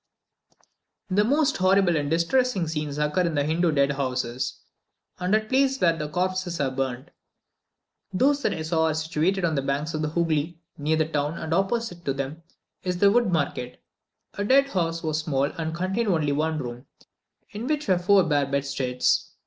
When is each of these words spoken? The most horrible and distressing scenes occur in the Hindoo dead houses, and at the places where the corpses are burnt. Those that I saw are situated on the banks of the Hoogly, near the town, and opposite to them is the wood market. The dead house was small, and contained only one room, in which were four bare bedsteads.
The 1.11 1.23
most 1.23 1.57
horrible 1.57 1.95
and 1.95 2.09
distressing 2.09 2.67
scenes 2.67 2.97
occur 2.97 3.21
in 3.21 3.35
the 3.35 3.43
Hindoo 3.43 3.71
dead 3.71 3.91
houses, 3.91 4.59
and 5.19 5.35
at 5.35 5.43
the 5.43 5.49
places 5.49 5.79
where 5.79 5.95
the 5.95 6.09
corpses 6.09 6.59
are 6.59 6.71
burnt. 6.71 7.11
Those 8.11 8.41
that 8.41 8.51
I 8.51 8.63
saw 8.63 8.85
are 8.85 8.95
situated 8.95 9.45
on 9.45 9.53
the 9.53 9.61
banks 9.61 9.93
of 9.93 10.01
the 10.01 10.07
Hoogly, 10.09 10.57
near 10.75 10.95
the 10.97 11.05
town, 11.07 11.37
and 11.37 11.53
opposite 11.53 12.03
to 12.05 12.13
them 12.13 12.41
is 12.81 12.97
the 12.97 13.11
wood 13.11 13.31
market. 13.31 13.79
The 14.35 14.43
dead 14.43 14.69
house 14.69 15.03
was 15.03 15.19
small, 15.19 15.45
and 15.51 15.75
contained 15.75 16.07
only 16.07 16.31
one 16.31 16.57
room, 16.57 16.87
in 17.51 17.67
which 17.67 17.87
were 17.87 17.99
four 17.99 18.23
bare 18.23 18.47
bedsteads. 18.47 19.33